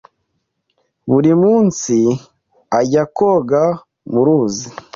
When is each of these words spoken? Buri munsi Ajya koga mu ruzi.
Buri 1.11 1.31
munsi 1.43 1.95
Ajya 2.79 3.03
koga 3.15 3.63
mu 4.11 4.21
ruzi. 4.25 4.67